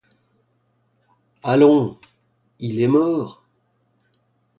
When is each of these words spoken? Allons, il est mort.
Allons, 1.43 1.99
il 2.57 2.81
est 2.81 2.87
mort. 2.87 3.45